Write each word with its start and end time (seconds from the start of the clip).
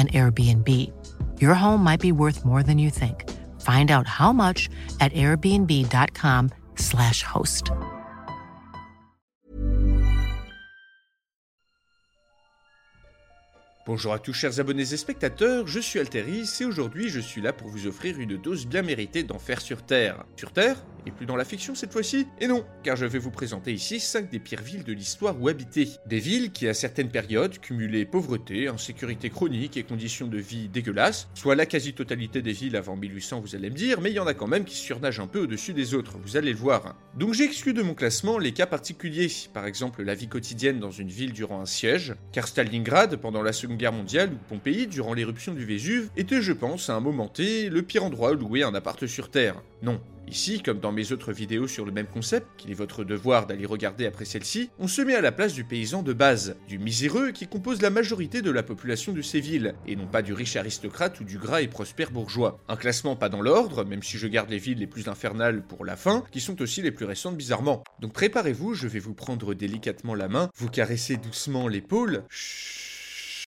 an 0.00 0.08
Airbnb. 0.08 0.90
Your 1.40 1.54
home 1.54 1.84
might 1.84 2.00
be 2.00 2.12
worth 2.12 2.46
more 2.46 2.62
than 2.62 2.78
you 2.78 2.88
think. 2.88 3.28
Find 3.60 3.90
out 3.90 4.06
how 4.06 4.32
much 4.32 4.70
at 5.00 5.12
airbnb.com/slash 5.12 7.22
host. 7.22 7.72
Bonjour 13.86 14.12
à 14.12 14.18
tous 14.20 14.34
chers 14.34 14.60
abonnés 14.60 14.92
et 14.92 14.96
spectateurs, 14.96 15.66
je 15.66 15.80
suis 15.80 15.98
Alteris 15.98 16.48
et 16.60 16.64
aujourd'hui 16.64 17.08
je 17.08 17.18
suis 17.18 17.40
là 17.40 17.52
pour 17.52 17.68
vous 17.68 17.88
offrir 17.88 18.20
une 18.20 18.36
dose 18.36 18.66
bien 18.66 18.82
méritée 18.82 19.24
d'enfer 19.24 19.60
sur 19.60 19.82
Terre. 19.82 20.22
Sur 20.36 20.52
Terre 20.52 20.76
et 21.06 21.10
plus 21.10 21.26
dans 21.26 21.36
la 21.36 21.44
fiction 21.44 21.74
cette 21.74 21.92
fois-ci 21.92 22.26
Et 22.40 22.46
non, 22.46 22.64
car 22.82 22.96
je 22.96 23.06
vais 23.06 23.18
vous 23.18 23.30
présenter 23.30 23.72
ici 23.72 24.00
5 24.00 24.30
des 24.30 24.38
pires 24.38 24.62
villes 24.62 24.84
de 24.84 24.92
l'histoire 24.92 25.40
où 25.40 25.48
habiter. 25.48 25.88
Des 26.06 26.20
villes 26.20 26.52
qui 26.52 26.68
à 26.68 26.74
certaines 26.74 27.10
périodes 27.10 27.58
cumulaient 27.58 28.04
pauvreté, 28.04 28.68
insécurité 28.68 29.30
chronique 29.30 29.76
et 29.76 29.82
conditions 29.82 30.26
de 30.26 30.38
vie 30.38 30.68
dégueulasses, 30.68 31.28
soit 31.34 31.54
la 31.54 31.66
quasi-totalité 31.66 32.42
des 32.42 32.52
villes 32.52 32.76
avant 32.76 32.96
1800 32.96 33.40
vous 33.40 33.54
allez 33.54 33.70
me 33.70 33.76
dire, 33.76 34.00
mais 34.00 34.10
il 34.10 34.14
y 34.14 34.20
en 34.20 34.26
a 34.26 34.34
quand 34.34 34.46
même 34.46 34.64
qui 34.64 34.76
surnagent 34.76 35.20
un 35.20 35.26
peu 35.26 35.40
au-dessus 35.40 35.72
des 35.72 35.94
autres, 35.94 36.18
vous 36.22 36.36
allez 36.36 36.52
le 36.52 36.58
voir. 36.58 36.96
Donc 37.16 37.34
j'ai 37.34 37.44
exclu 37.44 37.72
de 37.72 37.82
mon 37.82 37.94
classement 37.94 38.38
les 38.38 38.52
cas 38.52 38.66
particuliers, 38.66 39.30
par 39.52 39.66
exemple 39.66 40.02
la 40.02 40.14
vie 40.14 40.28
quotidienne 40.28 40.80
dans 40.80 40.90
une 40.90 41.08
ville 41.08 41.32
durant 41.32 41.60
un 41.60 41.66
siège, 41.66 42.14
car 42.32 42.48
Stalingrad 42.48 43.16
pendant 43.16 43.42
la 43.42 43.52
Seconde 43.52 43.78
Guerre 43.78 43.92
mondiale 43.92 44.30
ou 44.32 44.36
Pompéi 44.48 44.86
durant 44.86 45.14
l'éruption 45.14 45.54
du 45.54 45.64
Vésuve 45.64 46.10
était 46.16 46.42
je 46.42 46.52
pense 46.52 46.90
à 46.90 46.94
un 46.94 47.00
moment 47.00 47.28
T 47.28 47.68
le 47.68 47.82
pire 47.82 48.04
endroit 48.04 48.32
où 48.32 48.36
louer 48.36 48.62
un 48.62 48.74
appart 48.74 49.06
sur 49.06 49.30
Terre. 49.30 49.62
Non, 49.82 50.00
Ici, 50.30 50.62
comme 50.62 50.78
dans 50.78 50.92
mes 50.92 51.10
autres 51.10 51.32
vidéos 51.32 51.66
sur 51.66 51.84
le 51.84 51.90
même 51.90 52.06
concept, 52.06 52.46
qu'il 52.56 52.70
est 52.70 52.74
votre 52.74 53.02
devoir 53.02 53.48
d'aller 53.48 53.66
regarder 53.66 54.06
après 54.06 54.24
celle-ci, 54.24 54.70
on 54.78 54.86
se 54.86 55.02
met 55.02 55.16
à 55.16 55.20
la 55.20 55.32
place 55.32 55.54
du 55.54 55.64
paysan 55.64 56.04
de 56.04 56.12
base, 56.12 56.56
du 56.68 56.78
miséreux 56.78 57.32
qui 57.32 57.48
compose 57.48 57.82
la 57.82 57.90
majorité 57.90 58.40
de 58.40 58.52
la 58.52 58.62
population 58.62 59.12
de 59.12 59.22
ces 59.22 59.40
villes, 59.40 59.74
et 59.88 59.96
non 59.96 60.06
pas 60.06 60.22
du 60.22 60.32
riche 60.32 60.54
aristocrate 60.54 61.18
ou 61.18 61.24
du 61.24 61.36
gras 61.36 61.62
et 61.62 61.66
prospère 61.66 62.12
bourgeois. 62.12 62.60
Un 62.68 62.76
classement 62.76 63.16
pas 63.16 63.28
dans 63.28 63.42
l'ordre, 63.42 63.84
même 63.84 64.04
si 64.04 64.18
je 64.18 64.28
garde 64.28 64.50
les 64.50 64.58
villes 64.58 64.78
les 64.78 64.86
plus 64.86 65.08
infernales 65.08 65.66
pour 65.66 65.84
la 65.84 65.96
fin, 65.96 66.22
qui 66.30 66.38
sont 66.38 66.62
aussi 66.62 66.80
les 66.80 66.92
plus 66.92 67.06
récentes 67.06 67.36
bizarrement. 67.36 67.82
Donc 67.98 68.12
préparez-vous, 68.12 68.74
je 68.74 68.86
vais 68.86 69.00
vous 69.00 69.14
prendre 69.14 69.52
délicatement 69.52 70.14
la 70.14 70.28
main, 70.28 70.48
vous 70.54 70.68
caresser 70.68 71.16
doucement 71.16 71.66
l'épaule. 71.66 72.22
Chut 72.28 72.89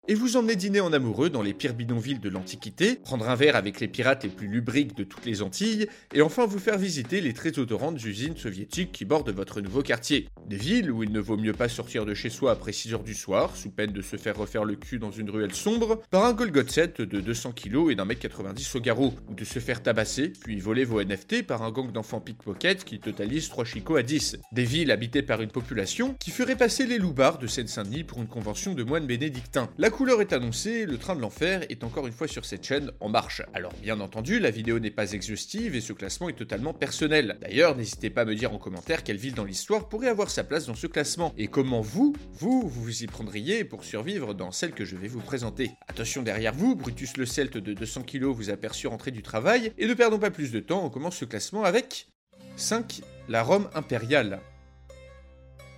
et 0.09 0.15
vous 0.15 0.35
emmener 0.35 0.57
dîner 0.57 0.81
en 0.81 0.91
amoureux 0.91 1.29
dans 1.29 1.41
les 1.41 1.53
pires 1.53 1.73
bidonvilles 1.73 2.19
de 2.19 2.29
l'Antiquité, 2.29 2.95
prendre 2.95 3.29
un 3.29 3.35
verre 3.35 3.55
avec 3.55 3.79
les 3.79 3.87
pirates 3.87 4.23
les 4.23 4.29
plus 4.29 4.47
lubriques 4.47 4.97
de 4.97 5.05
toutes 5.05 5.25
les 5.25 5.41
Antilles, 5.41 5.87
et 6.13 6.21
enfin 6.21 6.45
vous 6.45 6.59
faire 6.59 6.77
visiter 6.77 7.21
les 7.21 7.31
très 7.31 7.57
odorantes 7.57 8.03
usines 8.03 8.35
soviétiques 8.35 8.91
qui 8.91 9.05
bordent 9.05 9.29
votre 9.29 9.61
nouveau 9.61 9.81
quartier. 9.81 10.27
Des 10.45 10.57
villes 10.57 10.91
où 10.91 11.03
il 11.03 11.11
ne 11.13 11.21
vaut 11.21 11.37
mieux 11.37 11.53
pas 11.53 11.69
sortir 11.69 12.05
de 12.05 12.13
chez 12.13 12.29
soi 12.29 12.51
après 12.51 12.71
6h 12.71 13.01
du 13.03 13.13
soir, 13.13 13.55
sous 13.55 13.69
peine 13.69 13.93
de 13.93 14.01
se 14.01 14.17
faire 14.17 14.35
refaire 14.35 14.65
le 14.65 14.75
cul 14.75 14.99
dans 14.99 15.11
une 15.11 15.29
ruelle 15.29 15.53
sombre, 15.53 16.01
par 16.11 16.25
un 16.25 16.33
Golgotset 16.33 16.95
de 16.97 17.21
200 17.21 17.53
kg 17.53 17.89
et 17.89 17.95
d'un 17.95 18.03
mètre 18.03 18.21
90 18.21 18.75
au 18.75 18.81
garrot, 18.81 19.13
ou 19.29 19.35
de 19.35 19.45
se 19.45 19.59
faire 19.59 19.81
tabasser, 19.81 20.29
puis 20.29 20.59
voler 20.59 20.83
vos 20.83 21.01
NFT 21.01 21.47
par 21.47 21.61
un 21.63 21.71
gang 21.71 21.93
d'enfants 21.93 22.19
pickpocket 22.19 22.83
qui 22.83 22.99
totalise 22.99 23.47
3 23.47 23.63
chicots 23.63 23.95
à 23.95 24.03
10. 24.03 24.37
Des 24.51 24.65
villes 24.65 24.91
habitées 24.91 25.21
par 25.21 25.41
une 25.41 25.49
population 25.49 26.15
qui 26.19 26.31
ferait 26.31 26.57
passer 26.57 26.85
les 26.85 26.97
loupards 26.97 27.37
de 27.37 27.47
Seine-Saint-Denis 27.47 28.03
pour 28.03 28.17
une 28.19 28.27
convention 28.27 28.73
de 28.73 28.83
moines 28.83 29.07
bénédictins. 29.07 29.69
Couleur 29.93 30.21
est 30.21 30.33
annoncée, 30.33 30.87
le 30.87 30.97
train 30.97 31.15
de 31.15 31.21
l'enfer 31.21 31.61
est 31.69 31.83
encore 31.83 32.07
une 32.07 32.13
fois 32.13 32.27
sur 32.27 32.45
cette 32.45 32.65
chaîne 32.65 32.91
en 32.99 33.09
marche. 33.09 33.43
Alors 33.53 33.73
bien 33.73 33.99
entendu, 33.99 34.39
la 34.39 34.49
vidéo 34.49 34.79
n'est 34.79 34.89
pas 34.89 35.13
exhaustive 35.13 35.75
et 35.75 35.81
ce 35.81 35.93
classement 35.93 36.29
est 36.29 36.37
totalement 36.37 36.73
personnel. 36.73 37.37
D'ailleurs, 37.41 37.77
n'hésitez 37.77 38.09
pas 38.09 38.21
à 38.21 38.25
me 38.25 38.33
dire 38.33 38.51
en 38.51 38.57
commentaire 38.57 39.03
quelle 39.03 39.17
ville 39.17 39.35
dans 39.35 39.43
l'histoire 39.43 39.87
pourrait 39.89 40.07
avoir 40.09 40.31
sa 40.31 40.43
place 40.43 40.65
dans 40.65 40.73
ce 40.73 40.87
classement 40.87 41.31
et 41.37 41.47
comment 41.47 41.81
vous, 41.81 42.15
vous, 42.31 42.67
vous 42.67 43.03
y 43.03 43.07
prendriez 43.07 43.63
pour 43.63 43.83
survivre 43.83 44.33
dans 44.33 44.51
celle 44.51 44.71
que 44.71 44.83
je 44.83 44.95
vais 44.95 45.07
vous 45.07 45.21
présenter? 45.21 45.71
Attention 45.87 46.23
derrière 46.23 46.55
vous, 46.55 46.75
Brutus 46.75 47.15
le 47.17 47.27
Celte 47.27 47.57
de 47.57 47.73
200 47.73 48.01
kg 48.03 48.25
vous 48.25 48.49
aperçut 48.49 48.87
rentrer 48.87 49.11
du 49.11 49.21
travail 49.21 49.73
et 49.77 49.85
ne 49.85 49.93
perdons 49.93 50.19
pas 50.19 50.31
plus 50.31 50.51
de 50.51 50.59
temps, 50.59 50.83
on 50.83 50.89
commence 50.89 51.17
ce 51.17 51.25
classement 51.25 51.65
avec 51.65 52.07
5. 52.55 53.01
La 53.29 53.43
Rome 53.43 53.69
impériale. 53.75 54.39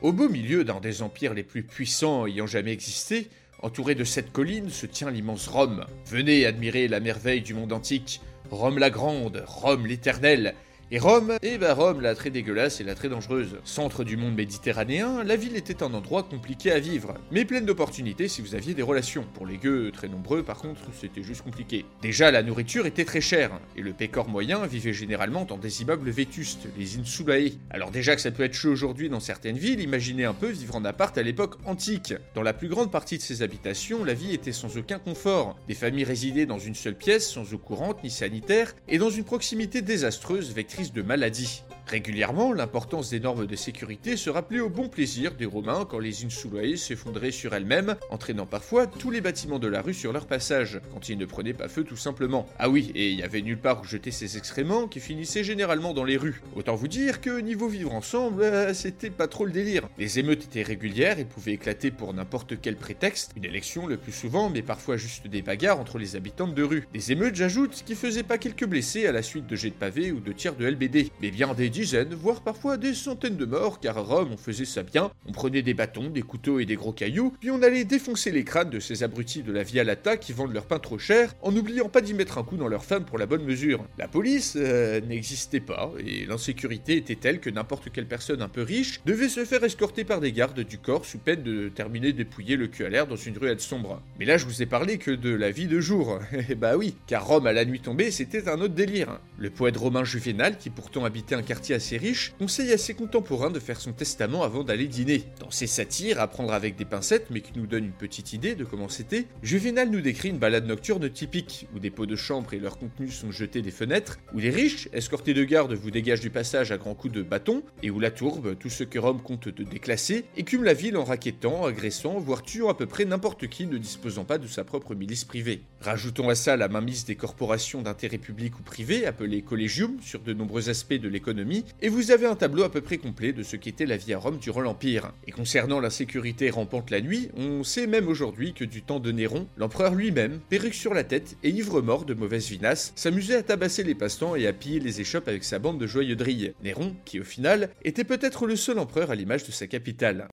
Au 0.01 0.13
beau 0.13 0.29
milieu 0.29 0.63
d'un 0.63 0.79
des 0.79 1.01
empires 1.01 1.33
les 1.33 1.43
plus 1.43 1.63
puissants 1.63 2.27
ayant 2.27 2.47
jamais 2.47 2.71
existé, 2.71 3.29
Entouré 3.65 3.95
de 3.95 4.03
cette 4.03 4.31
colline 4.31 4.69
se 4.69 4.85
tient 4.85 5.09
l'immense 5.09 5.47
Rome. 5.47 5.87
Venez 6.05 6.45
admirer 6.45 6.87
la 6.87 6.99
merveille 6.99 7.41
du 7.41 7.55
monde 7.55 7.73
antique. 7.73 8.21
Rome 8.51 8.77
la 8.77 8.91
grande, 8.91 9.43
Rome 9.47 9.87
l'éternelle, 9.87 10.53
et 10.91 10.99
Rome 10.99 11.33
Eh 11.41 11.57
ben 11.57 11.73
Rome, 11.73 12.01
la 12.01 12.13
très 12.13 12.29
dégueulasse 12.29 12.79
et 12.79 12.83
la 12.83 12.93
très 12.93 13.09
dangereuse. 13.09 13.57
Centre 13.63 14.03
du 14.03 14.17
monde 14.17 14.35
méditerranéen, 14.35 15.23
la 15.23 15.35
ville 15.35 15.55
était 15.55 15.81
un 15.81 15.91
endroit 15.95 16.21
compliqué 16.21 16.71
à 16.71 16.79
vivre, 16.79 17.15
mais 17.31 17.43
pleine 17.43 17.65
d'opportunités 17.65 18.27
si 18.27 18.43
vous 18.43 18.53
aviez 18.53 18.75
des 18.75 18.83
relations. 18.83 19.25
Pour 19.33 19.47
les 19.47 19.57
gueux 19.57 19.91
très 19.91 20.07
nombreux, 20.07 20.43
par 20.43 20.59
contre, 20.59 20.81
c'était 20.99 21.23
juste 21.23 21.41
compliqué. 21.41 21.85
Déjà, 22.03 22.29
la 22.29 22.43
nourriture 22.43 22.85
était 22.85 23.03
très 23.03 23.19
chère, 23.19 23.59
et 23.75 23.81
le 23.81 23.93
pécor 23.93 24.29
moyen 24.29 24.67
vivait 24.67 24.93
généralement 24.93 25.45
dans 25.45 25.57
des 25.57 25.81
immeubles 25.81 26.11
vétustes, 26.11 26.67
les 26.77 26.99
insulae. 26.99 27.53
Alors 27.71 27.89
déjà 27.89 28.15
que 28.15 28.21
ça 28.21 28.29
peut 28.29 28.43
être 28.43 28.53
chaud 28.53 28.69
aujourd'hui 28.69 29.09
dans 29.09 29.19
certaines 29.19 29.57
villes, 29.57 29.81
imaginez 29.81 30.25
un 30.25 30.33
peu 30.33 30.49
vivre 30.49 30.75
en 30.75 30.85
appart 30.85 31.17
à 31.17 31.23
l'époque 31.23 31.55
antique. 31.65 32.13
Dans 32.35 32.43
la 32.43 32.53
plus 32.53 32.67
grande 32.67 32.91
partie 32.91 33.17
de 33.17 33.23
ces 33.23 33.41
habitations, 33.41 34.03
la 34.03 34.13
vie 34.13 34.35
était 34.35 34.51
sans 34.51 34.77
aucun 34.77 34.99
confort. 34.99 35.57
Des 35.67 35.73
familles 35.73 36.03
résidaient 36.03 36.45
dans 36.45 36.59
une 36.59 36.75
seule 36.75 36.95
pièce, 36.95 37.27
sans 37.27 37.55
eau 37.55 37.57
courante 37.57 38.03
ni 38.03 38.11
sanitaire, 38.11 38.75
et 38.87 38.99
dans 38.99 39.09
une 39.09 39.23
proximité 39.23 39.81
désastreuse 39.81 40.53
de 40.83 41.01
maladie. 41.01 41.63
Régulièrement, 41.87 42.51
l'importance 42.51 43.11
des 43.11 43.19
normes 43.19 43.45
de 43.45 43.55
sécurité 43.55 44.17
se 44.17 44.31
rappelait 44.31 44.59
au 44.59 44.69
bon 44.69 44.89
plaisir 44.89 45.35
des 45.35 45.45
Romains 45.45 45.85
quand 45.87 45.99
les 45.99 46.25
insulae 46.25 46.77
s'effondraient 46.77 47.31
sur 47.31 47.53
elles-mêmes, 47.53 47.95
entraînant 48.09 48.47
parfois 48.47 48.87
tous 48.87 49.11
les 49.11 49.21
bâtiments 49.21 49.59
de 49.59 49.67
la 49.67 49.81
rue 49.81 49.93
sur 49.93 50.11
leur 50.11 50.25
passage, 50.25 50.81
quand 50.91 51.09
ils 51.09 51.17
ne 51.17 51.25
prenaient 51.25 51.53
pas 51.53 51.67
feu 51.67 51.83
tout 51.83 51.95
simplement. 51.95 52.47
Ah 52.57 52.69
oui, 52.69 52.91
et 52.95 53.11
il 53.11 53.19
y 53.19 53.23
avait 53.23 53.43
nulle 53.43 53.59
part 53.59 53.81
où 53.81 53.85
jeter 53.85 54.09
ces 54.09 54.35
excréments 54.35 54.87
qui 54.87 54.99
finissaient 54.99 55.43
généralement 55.43 55.93
dans 55.93 56.03
les 56.03 56.17
rues. 56.17 56.41
Autant 56.55 56.73
vous 56.73 56.87
dire 56.87 57.21
que 57.21 57.39
niveau 57.39 57.67
vivre 57.67 57.93
ensemble, 57.93 58.41
euh, 58.41 58.73
c'était 58.73 59.11
pas 59.11 59.27
trop 59.27 59.45
le 59.45 59.51
délire. 59.51 59.87
Les 59.99 60.17
émeutes 60.17 60.45
étaient 60.45 60.63
régulières 60.63 61.19
et 61.19 61.25
pouvaient 61.25 61.53
éclater 61.53 61.91
pour 61.91 62.13
n'importe 62.15 62.59
quel 62.59 62.77
prétexte, 62.77 63.31
une 63.35 63.45
élection 63.45 63.85
le 63.85 63.97
plus 63.97 64.11
souvent, 64.11 64.49
mais 64.49 64.63
parfois 64.63 64.97
juste 64.97 65.27
des 65.27 65.43
bagarres 65.43 65.79
entre 65.79 65.99
les 65.99 66.15
habitants 66.15 66.47
de 66.47 66.63
rue. 66.63 66.87
Des 66.93 67.11
émeutes, 67.11 67.35
j'ajoute, 67.35 67.83
qui 67.85 67.93
faisaient 67.93 68.23
pas 68.23 68.39
quelques 68.39 68.65
blessés 68.65 69.05
à 69.05 69.11
la 69.11 69.21
suite 69.21 69.45
de 69.45 69.55
jets 69.55 69.69
de 69.69 69.75
pavés 69.75 70.11
ou 70.11 70.19
de 70.19 70.31
tirs 70.31 70.55
de 70.55 70.65
LBD, 70.65 71.11
mais 71.21 71.29
bien 71.29 71.53
des 71.53 71.74
dizaines, 71.75 72.13
voire 72.13 72.39
parfois 72.39 72.77
des 72.77 72.93
centaines 72.93 73.35
de 73.35 73.43
morts, 73.43 73.81
car 73.81 73.97
à 73.97 74.01
Rome 74.01 74.29
on 74.31 74.37
faisait 74.37 74.63
ça 74.63 74.81
bien, 74.81 75.11
on 75.27 75.33
prenait 75.33 75.61
des 75.61 75.73
bâtons, 75.73 76.09
des 76.09 76.21
couteaux 76.21 76.61
et 76.61 76.65
des 76.65 76.77
gros 76.77 76.93
cailloux, 76.93 77.33
puis 77.41 77.51
on 77.51 77.61
allait 77.61 77.83
défoncer 77.83 78.31
les 78.31 78.45
crânes 78.45 78.69
de 78.69 78.79
ces 78.79 79.03
abrutis 79.03 79.43
de 79.43 79.51
la 79.51 79.63
Via 79.63 79.83
Lata 79.83 80.15
qui 80.15 80.31
vendent 80.31 80.53
leur 80.53 80.67
pain 80.67 80.79
trop 80.79 80.97
cher, 80.97 81.35
en 81.41 81.51
n'oubliant 81.51 81.89
pas 81.89 81.99
d'y 81.99 82.13
mettre 82.13 82.37
un 82.37 82.43
coup 82.43 82.55
dans 82.55 82.69
leur 82.69 82.85
femme 82.85 83.03
pour 83.03 83.17
la 83.17 83.25
bonne 83.25 83.43
mesure. 83.43 83.83
La 83.97 84.07
police 84.07 84.53
euh, 84.55 85.01
n'existait 85.01 85.59
pas, 85.59 85.91
et 85.99 86.25
l'insécurité 86.25 86.95
était 86.95 87.17
telle 87.17 87.41
que 87.41 87.49
n'importe 87.49 87.89
quelle 87.91 88.07
personne 88.07 88.41
un 88.41 88.47
peu 88.47 88.61
riche 88.61 89.01
devait 89.05 89.27
se 89.27 89.43
faire 89.43 89.63
escorter 89.65 90.05
par 90.05 90.21
des 90.21 90.31
gardes 90.31 90.61
du 90.61 90.77
corps 90.77 91.05
sous 91.05 91.17
peine 91.17 91.43
de 91.43 91.67
terminer 91.67 92.13
dépouiller 92.13 92.55
le 92.55 92.67
cul 92.67 92.85
à 92.85 92.89
l'air 92.89 93.05
dans 93.05 93.17
une 93.17 93.37
ruelle 93.37 93.59
sombre. 93.59 94.01
Mais 94.17 94.23
là 94.23 94.37
je 94.37 94.45
vous 94.45 94.61
ai 94.61 94.65
parlé 94.65 94.97
que 94.97 95.11
de 95.11 95.35
la 95.35 95.51
vie 95.51 95.67
de 95.67 95.81
jour, 95.81 96.19
et 96.49 96.55
bah 96.55 96.77
oui, 96.77 96.95
car 97.05 97.27
Rome 97.27 97.47
à 97.47 97.53
la 97.53 97.65
nuit 97.65 97.81
tombée 97.81 98.11
c'était 98.11 98.47
un 98.47 98.61
autre 98.61 98.75
délire. 98.75 99.19
Le 99.37 99.49
poète 99.49 99.75
romain 99.75 100.05
Juvénal, 100.05 100.57
qui 100.57 100.69
pourtant 100.69 101.03
habitait 101.03 101.35
un 101.35 101.41
quartier 101.41 101.64
assez 101.73 101.97
riche, 101.97 102.33
conseille 102.39 102.71
à 102.71 102.77
ses 102.77 102.93
contemporains 102.93 103.51
de 103.51 103.59
faire 103.59 103.79
son 103.79 103.93
testament 103.93 104.43
avant 104.43 104.63
d'aller 104.63 104.87
dîner. 104.87 105.23
Dans 105.39 105.51
ses 105.51 105.67
satires, 105.67 106.19
à 106.19 106.27
prendre 106.27 106.53
avec 106.53 106.75
des 106.75 106.85
pincettes, 106.85 107.27
mais 107.29 107.41
qui 107.41 107.51
nous 107.55 107.67
donnent 107.67 107.85
une 107.85 107.91
petite 107.91 108.33
idée 108.33 108.55
de 108.55 108.63
comment 108.63 108.89
c'était, 108.89 109.25
Juvénal 109.43 109.89
nous 109.89 110.01
décrit 110.01 110.29
une 110.29 110.37
balade 110.37 110.67
nocturne 110.67 111.09
typique, 111.09 111.67
où 111.75 111.79
des 111.79 111.91
pots 111.91 112.05
de 112.05 112.15
chambre 112.15 112.53
et 112.53 112.59
leurs 112.59 112.77
contenus 112.77 113.15
sont 113.15 113.31
jetés 113.31 113.61
des 113.61 113.71
fenêtres, 113.71 114.19
où 114.33 114.39
les 114.39 114.49
riches, 114.49 114.89
escortés 114.93 115.33
de 115.33 115.43
gardes, 115.43 115.73
vous 115.73 115.91
dégagent 115.91 116.21
du 116.21 116.29
passage 116.29 116.71
à 116.71 116.77
grands 116.77 116.95
coups 116.95 117.13
de 117.13 117.21
bâton, 117.21 117.63
et 117.83 117.89
où 117.89 117.99
la 117.99 118.11
tourbe, 118.11 118.57
tout 118.57 118.69
ce 118.69 118.83
que 118.83 118.99
Rome 118.99 119.21
compte 119.21 119.47
de 119.47 119.63
déclasser, 119.63 120.25
écume 120.37 120.63
la 120.63 120.73
ville 120.73 120.97
en 120.97 121.03
raquettant, 121.03 121.65
agressant, 121.65 122.19
voire 122.19 122.43
tuant 122.43 122.69
à 122.69 122.75
peu 122.75 122.85
près 122.85 123.05
n'importe 123.05 123.47
qui 123.47 123.67
ne 123.67 123.77
disposant 123.77 124.25
pas 124.25 124.37
de 124.37 124.47
sa 124.47 124.63
propre 124.63 124.95
milice 124.95 125.23
privée. 125.23 125.61
Rajoutons 125.81 126.29
à 126.29 126.35
ça 126.35 126.57
la 126.57 126.67
mainmise 126.67 127.05
des 127.05 127.15
corporations 127.15 127.81
d'intérêt 127.81 128.17
public 128.17 128.59
ou 128.59 128.63
privé, 128.63 129.05
appelées 129.05 129.41
collegium, 129.41 129.97
sur 130.01 130.21
de 130.21 130.33
nombreux 130.33 130.69
aspects 130.69 130.93
de 130.93 131.07
l'économie, 131.07 131.54
et 131.81 131.89
vous 131.89 132.11
avez 132.11 132.25
un 132.25 132.35
tableau 132.35 132.63
à 132.63 132.71
peu 132.71 132.81
près 132.81 132.97
complet 132.97 133.31
de 133.31 133.43
ce 133.43 133.55
qu'était 133.55 133.85
la 133.85 133.97
vie 133.97 134.13
à 134.13 134.17
Rome 134.17 134.39
durant 134.39 134.61
l'Empire. 134.61 135.13
Et 135.27 135.31
concernant 135.31 135.79
l'insécurité 135.79 136.49
rampante 136.49 136.91
la 136.91 137.01
nuit, 137.01 137.29
on 137.35 137.63
sait 137.63 137.87
même 137.87 138.07
aujourd'hui 138.07 138.53
que 138.53 138.65
du 138.65 138.81
temps 138.81 138.99
de 138.99 139.11
Néron, 139.11 139.47
l'empereur 139.57 139.95
lui-même, 139.95 140.39
perruque 140.49 140.73
sur 140.73 140.93
la 140.93 141.03
tête 141.03 141.37
et 141.43 141.49
ivre-mort 141.49 142.05
de 142.05 142.13
mauvaise 142.13 142.49
vinasse, 142.49 142.91
s'amusait 142.95 143.37
à 143.37 143.43
tabasser 143.43 143.83
les 143.83 143.95
passants 143.95 144.35
et 144.35 144.47
à 144.47 144.53
piller 144.53 144.79
les 144.79 145.01
échoppes 145.01 145.27
avec 145.27 145.43
sa 145.43 145.59
bande 145.59 145.79
de 145.79 145.87
joyeux 145.87 146.15
drilles. 146.15 146.53
Néron, 146.63 146.95
qui 147.05 147.19
au 147.19 147.23
final, 147.23 147.69
était 147.83 148.03
peut-être 148.03 148.45
le 148.45 148.55
seul 148.55 148.79
empereur 148.79 149.11
à 149.11 149.15
l'image 149.15 149.45
de 149.45 149.51
sa 149.51 149.67
capitale. 149.67 150.27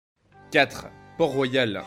4. 0.51 0.87
Port-Royal. 1.19 1.85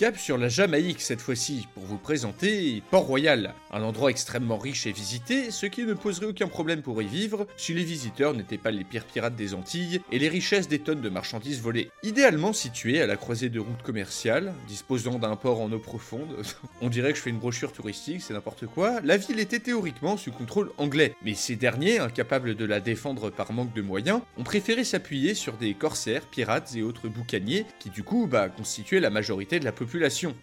Cap 0.00 0.16
sur 0.16 0.38
la 0.38 0.48
Jamaïque 0.48 1.02
cette 1.02 1.20
fois-ci 1.20 1.68
pour 1.74 1.84
vous 1.84 1.98
présenter 1.98 2.82
Port-Royal, 2.90 3.52
un 3.70 3.82
endroit 3.82 4.08
extrêmement 4.08 4.56
riche 4.56 4.86
et 4.86 4.92
visité, 4.92 5.50
ce 5.50 5.66
qui 5.66 5.84
ne 5.84 5.92
poserait 5.92 6.24
aucun 6.24 6.48
problème 6.48 6.80
pour 6.80 7.02
y 7.02 7.06
vivre 7.06 7.46
si 7.58 7.74
les 7.74 7.84
visiteurs 7.84 8.32
n'étaient 8.32 8.56
pas 8.56 8.70
les 8.70 8.82
pires 8.82 9.04
pirates 9.04 9.36
des 9.36 9.52
Antilles 9.52 10.00
et 10.10 10.18
les 10.18 10.30
richesses 10.30 10.68
des 10.68 10.78
tonnes 10.78 11.02
de 11.02 11.10
marchandises 11.10 11.60
volées. 11.60 11.90
Idéalement 12.02 12.54
situé 12.54 13.02
à 13.02 13.06
la 13.06 13.16
croisée 13.16 13.50
de 13.50 13.60
routes 13.60 13.82
commerciales, 13.82 14.54
disposant 14.66 15.18
d'un 15.18 15.36
port 15.36 15.60
en 15.60 15.70
eau 15.70 15.78
profonde, 15.78 16.34
on 16.80 16.88
dirait 16.88 17.12
que 17.12 17.18
je 17.18 17.22
fais 17.24 17.28
une 17.28 17.38
brochure 17.38 17.72
touristique, 17.72 18.22
c'est 18.22 18.32
n'importe 18.32 18.64
quoi, 18.68 19.02
la 19.04 19.18
ville 19.18 19.38
était 19.38 19.60
théoriquement 19.60 20.16
sous 20.16 20.32
contrôle 20.32 20.72
anglais, 20.78 21.14
mais 21.22 21.34
ces 21.34 21.56
derniers, 21.56 21.98
incapables 21.98 22.54
de 22.54 22.64
la 22.64 22.80
défendre 22.80 23.28
par 23.28 23.52
manque 23.52 23.74
de 23.74 23.82
moyens, 23.82 24.22
ont 24.38 24.44
préféré 24.44 24.82
s'appuyer 24.82 25.34
sur 25.34 25.58
des 25.58 25.74
corsaires, 25.74 26.22
pirates 26.22 26.74
et 26.74 26.82
autres 26.82 27.08
boucaniers 27.08 27.66
qui 27.78 27.90
du 27.90 28.02
coup 28.02 28.26
bah, 28.26 28.48
constituaient 28.48 29.00
la 29.00 29.10
majorité 29.10 29.60
de 29.60 29.66
la 29.66 29.72
population 29.72 29.89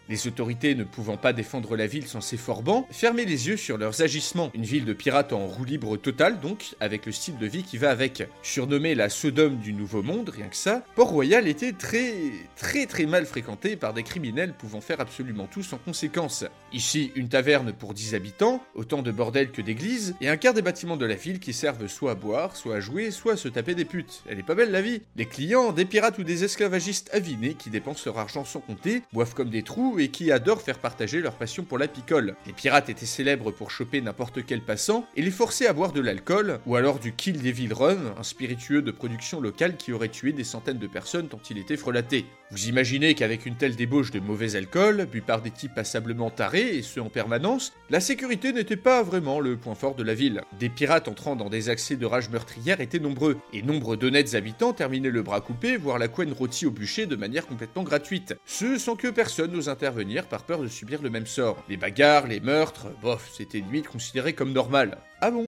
les 0.10 0.28
autorités 0.28 0.76
ne 0.76 0.84
pouvant 0.84 1.18
pas 1.18 1.34
défendre 1.34 1.76
la 1.76 1.88
ville 1.88 2.08
sans 2.08 2.22
ses 2.22 2.38
forbans, 2.38 2.88
fermaient 2.92 3.26
les 3.26 3.48
yeux 3.48 3.58
sur 3.58 3.78
leurs 3.78 4.02
agissements. 4.02 4.52
Une 4.54 4.64
ville 4.64 4.86
de 4.86 4.94
pirates 4.94 5.34
en 5.34 5.48
roue 5.48 5.64
libre 5.64 5.98
totale 5.98 6.40
donc, 6.40 6.76
avec 6.80 7.06
le 7.06 7.12
style 7.12 7.38
de 7.38 7.46
vie 7.46 7.64
qui 7.64 7.78
va 7.78 7.90
avec. 7.90 8.28
Surnommée 8.42 8.96
la 8.96 9.10
Sodome 9.10 9.58
du 9.58 9.74
Nouveau 9.74 10.04
Monde, 10.04 10.30
rien 10.30 10.48
que 10.48 10.56
ça, 10.56 10.84
Port-Royal 10.96 11.48
était 11.48 11.74
très 11.74 12.14
très 12.56 12.86
très 12.86 13.06
mal 13.06 13.26
fréquenté 13.26 13.76
par 13.76 13.94
des 13.94 14.04
criminels 14.04 14.54
pouvant 14.54 14.82
faire 14.82 15.00
absolument 15.00 15.48
tout 15.48 15.64
sans 15.64 15.78
conséquence. 15.78 16.46
Ici, 16.74 17.12
une 17.16 17.30
taverne 17.30 17.74
pour 17.74 17.94
10 17.94 18.16
habitants, 18.16 18.62
autant 18.76 19.02
de 19.02 19.12
bordel 19.12 19.52
que 19.52 19.62
d'églises, 19.62 20.16
et 20.22 20.30
un 20.30 20.38
quart 20.38 20.54
des 20.54 20.62
bâtiments 20.62 20.98
de 20.98 21.06
la 21.06 21.16
ville 21.16 21.40
qui 21.40 21.54
servent 21.54 21.88
soit 21.88 22.12
à 22.12 22.16
boire, 22.16 22.56
soit 22.56 22.76
à 22.76 22.80
jouer, 22.80 23.12
soit 23.12 23.34
à 23.34 23.38
se 23.38 23.48
taper 23.48 23.76
des 23.76 23.86
putes. 23.86 24.24
Elle 24.28 24.40
est 24.40 24.44
pas 24.44 24.56
belle 24.56 24.72
la 24.72 24.82
vie. 24.82 25.02
Des 25.16 25.26
clients, 25.26 25.72
des 25.72 25.86
pirates 25.86 26.18
ou 26.18 26.24
des 26.24 26.44
esclavagistes 26.44 27.10
avinés 27.14 27.54
qui 27.54 27.70
dépensent 27.70 28.04
leur 28.06 28.18
argent 28.18 28.46
sans 28.46 28.60
compter, 28.60 29.02
boivent 29.14 29.27
comme 29.34 29.50
des 29.50 29.64
trous 29.64 30.00
et 30.00 30.10
qui 30.10 30.32
adorent 30.32 30.62
faire 30.62 30.80
partager 30.80 31.22
leur 31.22 31.34
passion 31.34 31.64
pour 31.64 31.78
la 31.78 31.88
picole. 31.88 32.36
Les 32.46 32.54
pirates 32.54 32.90
étaient 32.90 33.06
célèbres 33.06 33.52
pour 33.52 33.72
choper 33.72 34.02
n'importe 34.02 34.46
quel 34.46 34.62
passant 34.62 35.06
et 35.16 35.22
les 35.22 35.32
forcer 35.32 35.66
à 35.66 35.74
boire 35.74 35.92
de 35.92 36.02
l'alcool, 36.02 36.60
ou 36.66 36.76
alors 36.76 37.00
du 37.00 37.14
Kill 37.14 37.42
Devil 37.42 37.74
Run, 37.74 38.16
un 38.18 38.24
spiritueux 38.24 38.82
de 38.82 38.92
production 38.92 39.42
locale 39.42 39.78
qui 39.78 39.94
aurait 39.94 40.10
tué 40.10 40.34
des 40.34 40.44
centaines 40.44 40.78
de 40.78 40.88
personnes 40.88 41.28
tant 41.28 41.42
il 41.50 41.58
était 41.58 41.78
frelaté. 41.78 42.26
Vous 42.52 42.68
imaginez 42.68 43.14
qu'avec 43.14 43.46
une 43.46 43.56
telle 43.56 43.76
débauche 43.76 44.12
de 44.12 44.20
mauvais 44.20 44.56
alcool, 44.56 45.06
bu 45.12 45.22
par 45.22 45.42
des 45.42 45.52
types 45.52 45.76
passablement 45.76 46.30
tarés, 46.30 46.78
et 46.78 46.82
ce 46.82 47.00
en 47.00 47.10
permanence, 47.10 47.74
la 47.90 48.00
sécurité 48.00 48.54
n'était 48.54 48.78
pas 48.78 49.04
vraiment 49.04 49.40
le 49.40 49.58
point 49.58 49.76
fort 49.76 49.96
de 49.96 50.04
la 50.04 50.14
ville. 50.14 50.42
Des 50.60 50.70
pirates 50.70 51.08
entrant 51.08 51.36
dans 51.36 51.50
des 51.50 51.70
accès 51.70 51.96
de 51.96 52.06
rage 52.06 52.30
meurtrière 52.30 52.80
étaient 52.80 53.00
nombreux, 53.00 53.38
et 53.54 53.62
nombre 53.62 53.96
d'honnêtes 53.96 54.36
habitants 54.36 54.74
terminaient 54.74 55.10
le 55.10 55.24
bras 55.24 55.42
coupé, 55.42 55.78
voire 55.78 56.00
la 56.00 56.08
couenne 56.08 56.34
rôtie 56.34 56.66
au 56.66 56.72
bûcher 56.72 57.06
de 57.06 57.16
manière 57.16 57.48
complètement 57.48 57.84
gratuite. 57.84 58.36
Ce 58.46 58.78
sans 58.78 58.96
que 58.96 59.08
personne 59.18 59.52
n'ose 59.52 59.68
intervenir 59.68 60.28
par 60.28 60.44
peur 60.44 60.62
de 60.62 60.68
subir 60.68 61.02
le 61.02 61.10
même 61.10 61.26
sort. 61.26 61.58
Les 61.70 61.76
bagarres, 61.76 62.28
les 62.28 62.40
meurtres, 62.40 62.86
bof, 63.02 63.32
c'était 63.34 63.58
limite 63.58 63.88
considéré 63.88 64.34
comme 64.34 64.54
normal. 64.54 65.00
Ah 65.22 65.32
bon? 65.32 65.48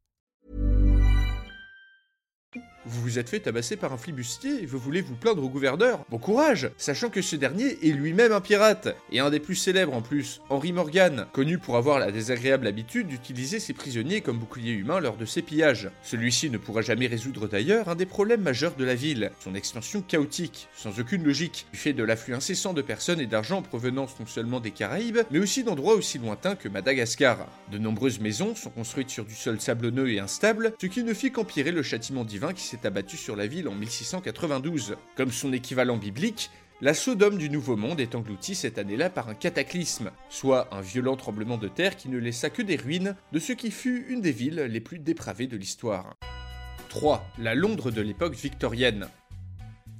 Vous 2.85 3.01
vous 3.01 3.19
êtes 3.19 3.29
fait 3.29 3.41
tabasser 3.41 3.75
par 3.75 3.93
un 3.93 3.97
flibustier 3.97 4.63
et 4.63 4.65
vous 4.65 4.79
voulez 4.79 5.01
vous 5.01 5.13
plaindre 5.13 5.43
au 5.43 5.49
gouverneur 5.49 6.03
Bon 6.09 6.17
courage 6.17 6.71
Sachant 6.77 7.09
que 7.11 7.21
ce 7.21 7.35
dernier 7.35 7.77
est 7.87 7.91
lui-même 7.91 8.31
un 8.31 8.41
pirate, 8.41 8.95
et 9.11 9.19
un 9.19 9.29
des 9.29 9.39
plus 9.39 9.53
célèbres 9.53 9.93
en 9.93 10.01
plus, 10.01 10.41
Henry 10.49 10.71
Morgan, 10.71 11.27
connu 11.31 11.59
pour 11.59 11.77
avoir 11.77 11.99
la 11.99 12.11
désagréable 12.11 12.65
habitude 12.65 13.07
d'utiliser 13.07 13.59
ses 13.59 13.73
prisonniers 13.73 14.21
comme 14.21 14.39
boucliers 14.39 14.71
humains 14.71 14.99
lors 14.99 15.15
de 15.15 15.25
ses 15.25 15.43
pillages. 15.43 15.91
Celui-ci 16.01 16.49
ne 16.49 16.57
pourra 16.57 16.81
jamais 16.81 17.05
résoudre 17.05 17.47
d'ailleurs 17.47 17.87
un 17.87 17.95
des 17.95 18.07
problèmes 18.07 18.41
majeurs 18.41 18.75
de 18.75 18.83
la 18.83 18.95
ville, 18.95 19.31
son 19.39 19.53
expansion 19.53 20.01
chaotique, 20.01 20.67
sans 20.75 20.99
aucune 20.99 21.23
logique, 21.23 21.67
du 21.71 21.77
fait 21.77 21.93
de 21.93 22.03
l'afflux 22.03 22.33
incessant 22.33 22.73
de 22.73 22.81
personnes 22.81 23.19
et 23.19 23.27
d'argent 23.27 23.59
en 23.59 23.61
provenance 23.61 24.19
non 24.19 24.25
seulement 24.25 24.59
des 24.59 24.71
Caraïbes, 24.71 25.19
mais 25.29 25.39
aussi 25.39 25.63
d'endroits 25.63 25.93
aussi 25.93 26.17
lointains 26.17 26.55
que 26.55 26.67
Madagascar. 26.67 27.47
De 27.71 27.77
nombreuses 27.77 28.19
maisons 28.19 28.55
sont 28.55 28.71
construites 28.71 29.11
sur 29.11 29.25
du 29.25 29.35
sol 29.35 29.61
sablonneux 29.61 30.09
et 30.09 30.19
instable, 30.19 30.73
ce 30.81 30.87
qui 30.87 31.03
ne 31.03 31.13
fit 31.13 31.31
qu'empirer 31.31 31.71
le 31.71 31.83
châtiment 31.83 32.23
divin 32.23 32.53
qui 32.53 32.70
s'est 32.71 32.87
abattu 32.87 33.17
sur 33.17 33.35
la 33.35 33.47
ville 33.47 33.67
en 33.67 33.75
1692. 33.75 34.95
Comme 35.15 35.31
son 35.31 35.51
équivalent 35.51 35.97
biblique, 35.97 36.49
la 36.79 36.93
Sodome 36.93 37.37
du 37.37 37.49
Nouveau 37.49 37.75
Monde 37.75 37.99
est 37.99 38.15
engloutie 38.15 38.55
cette 38.55 38.77
année-là 38.77 39.09
par 39.09 39.27
un 39.27 39.35
cataclysme, 39.35 40.11
soit 40.29 40.73
un 40.73 40.79
violent 40.79 41.17
tremblement 41.17 41.57
de 41.57 41.67
terre 41.67 41.97
qui 41.97 42.07
ne 42.07 42.17
laissa 42.17 42.49
que 42.49 42.61
des 42.61 42.77
ruines 42.77 43.15
de 43.33 43.39
ce 43.39 43.51
qui 43.51 43.71
fut 43.71 44.05
une 44.07 44.21
des 44.21 44.31
villes 44.31 44.61
les 44.69 44.79
plus 44.79 44.99
dépravées 44.99 45.47
de 45.47 45.57
l'histoire. 45.57 46.15
3. 46.87 47.25
La 47.39 47.55
Londres 47.55 47.91
de 47.91 48.01
l'époque 48.01 48.35
victorienne. 48.35 49.09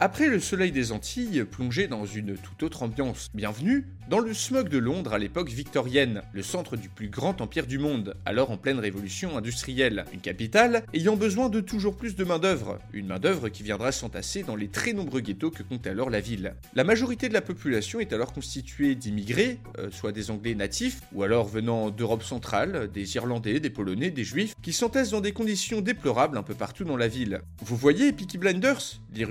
Après 0.04 0.30
le 0.30 0.40
soleil 0.40 0.72
des 0.72 0.92
Antilles, 0.92 1.44
plongé 1.44 1.88
dans 1.88 2.08
une 2.08 2.36
toute 2.36 2.64
autre 2.64 2.82
ambiance, 2.82 3.28
bienvenue 3.36 3.86
dans 4.10 4.18
le 4.18 4.34
smog 4.34 4.68
de 4.68 4.80
Londres 4.80 5.14
à 5.14 5.20
l'époque 5.20 5.50
victorienne, 5.52 6.24
le 6.34 6.42
centre 6.42 6.76
du 6.76 6.90
plus 6.90 7.08
grand 7.08 7.40
empire 7.40 7.68
du 7.68 7.78
monde, 7.78 8.16
alors 8.26 8.50
en 8.50 8.58
pleine 8.58 8.80
révolution 8.80 9.38
industrielle, 9.38 10.06
une 10.12 10.20
capitale 10.20 10.84
ayant 10.96 11.16
besoin 11.16 11.50
de 11.50 11.62
toujours 11.62 11.96
plus 11.96 12.16
de 12.16 12.24
main-d'œuvre, 12.24 12.80
une 12.94 13.06
main-d'œuvre 13.06 13.48
qui 13.50 13.62
viendra 13.62 13.92
s'entasser 13.92 14.42
dans 14.42 14.56
les 14.56 14.70
très 14.70 14.94
nombreux 14.94 15.22
ghettos 15.22 15.52
que 15.52 15.62
compte 15.62 15.86
alors 15.86 16.10
la 16.10 16.20
ville. 16.20 16.56
La 16.74 16.84
majorité 16.84 17.30
de 17.30 17.34
la 17.34 17.42
population 17.42 18.00
est 18.00 18.12
alors 18.12 18.34
constituée 18.34 18.96
d'immigrés, 18.96 19.60
euh, 19.78 19.92
soit 19.92 20.12
des 20.12 20.32
Anglais 20.32 20.56
natifs, 20.56 21.02
ou 21.14 21.22
alors 21.22 21.48
venant 21.48 21.92
d'Europe 21.92 22.24
centrale, 22.24 22.90
des 22.92 23.16
Irlandais, 23.16 23.60
des 23.60 23.70
Polonais, 23.70 24.10
des 24.10 24.24
Juifs, 24.24 24.56
qui 24.64 24.74
s'entassent 24.74 25.12
dans 25.12 25.22
des 25.22 25.32
conditions 25.32 25.80
déplorables 25.80 26.40
un 26.40 26.44
peu 26.44 26.56
partout 26.56 26.86
dans 26.86 26.98
la 26.98 27.08
ville. 27.08 27.42
Vous 27.64 27.78
voyez 27.78 28.12
Peaky 28.12 28.40
Blinders? 28.40 29.00
Les 29.14 29.26